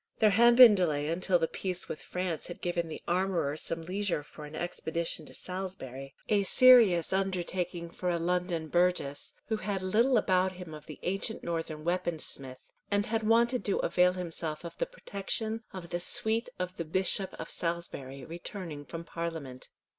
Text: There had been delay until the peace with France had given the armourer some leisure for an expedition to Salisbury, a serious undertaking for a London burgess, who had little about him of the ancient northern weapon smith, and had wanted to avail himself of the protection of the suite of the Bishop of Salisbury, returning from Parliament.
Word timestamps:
There 0.17 0.31
had 0.31 0.55
been 0.55 0.73
delay 0.73 1.09
until 1.09 1.37
the 1.37 1.47
peace 1.47 1.87
with 1.87 2.01
France 2.01 2.47
had 2.47 2.59
given 2.59 2.89
the 2.89 3.03
armourer 3.07 3.55
some 3.55 3.83
leisure 3.83 4.23
for 4.23 4.45
an 4.45 4.55
expedition 4.55 5.27
to 5.27 5.35
Salisbury, 5.35 6.15
a 6.27 6.41
serious 6.41 7.13
undertaking 7.13 7.91
for 7.91 8.09
a 8.09 8.17
London 8.17 8.67
burgess, 8.67 9.33
who 9.49 9.57
had 9.57 9.83
little 9.83 10.17
about 10.17 10.53
him 10.53 10.73
of 10.73 10.87
the 10.87 10.97
ancient 11.03 11.43
northern 11.43 11.83
weapon 11.83 12.17
smith, 12.17 12.61
and 12.89 13.05
had 13.05 13.21
wanted 13.21 13.63
to 13.65 13.77
avail 13.81 14.13
himself 14.13 14.63
of 14.63 14.75
the 14.79 14.87
protection 14.87 15.61
of 15.71 15.91
the 15.91 15.99
suite 15.99 16.49
of 16.57 16.77
the 16.77 16.85
Bishop 16.85 17.35
of 17.39 17.51
Salisbury, 17.51 18.25
returning 18.25 18.83
from 18.85 19.03
Parliament. 19.03 19.69